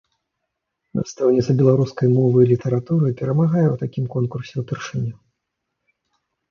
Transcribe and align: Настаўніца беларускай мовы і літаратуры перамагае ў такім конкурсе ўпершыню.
Настаўніца 0.99 1.51
беларускай 1.59 2.07
мовы 2.17 2.37
і 2.47 2.49
літаратуры 2.53 3.07
перамагае 3.23 3.67
ў 3.73 3.79
такім 3.83 4.05
конкурсе 4.19 4.55
ўпершыню. 4.67 5.15